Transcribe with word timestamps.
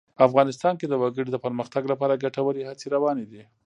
افغانستان 0.27 0.73
کې 0.77 0.85
د 0.89 0.93
وګړي 1.01 1.29
د 1.31 1.37
پرمختګ 1.45 1.83
لپاره 1.91 2.21
ګټورې 2.23 2.67
هڅې 2.69 2.87
روانې 2.95 3.25
دي. 3.31 3.43